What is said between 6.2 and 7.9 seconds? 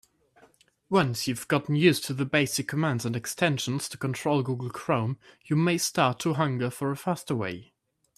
to hunger for a faster way.